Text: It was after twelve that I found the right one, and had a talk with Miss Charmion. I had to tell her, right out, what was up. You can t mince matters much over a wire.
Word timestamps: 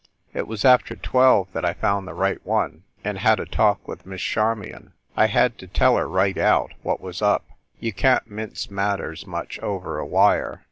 It 0.33 0.47
was 0.47 0.65
after 0.65 0.95
twelve 0.95 1.53
that 1.53 1.63
I 1.63 1.75
found 1.75 2.07
the 2.07 2.15
right 2.15 2.43
one, 2.43 2.81
and 3.03 3.19
had 3.19 3.39
a 3.39 3.45
talk 3.45 3.87
with 3.87 4.03
Miss 4.03 4.19
Charmion. 4.19 4.93
I 5.15 5.27
had 5.27 5.59
to 5.59 5.67
tell 5.67 5.95
her, 5.95 6.09
right 6.09 6.39
out, 6.39 6.71
what 6.81 6.99
was 7.01 7.21
up. 7.21 7.45
You 7.79 7.93
can 7.93 8.23
t 8.23 8.31
mince 8.31 8.71
matters 8.71 9.27
much 9.27 9.59
over 9.59 9.99
a 9.99 10.05
wire. 10.07 10.59